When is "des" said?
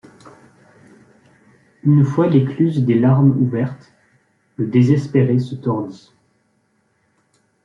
2.83-2.95